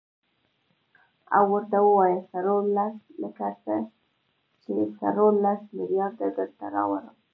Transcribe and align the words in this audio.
او 1.35 1.43
ورته 1.53 1.77
ووايه 1.85 2.19
څورلس 2.31 2.95
لکه 3.21 3.45
څه 3.63 3.75
،چې 4.63 4.73
څورلس 4.97 5.61
ملېارده 5.77 6.27
درته 6.37 6.65
راوړم. 6.75 7.15